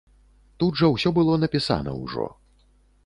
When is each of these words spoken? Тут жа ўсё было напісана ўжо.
Тут 0.63 0.79
жа 0.81 0.89
ўсё 0.95 1.09
было 1.17 1.37
напісана 1.43 1.91
ўжо. 2.03 2.25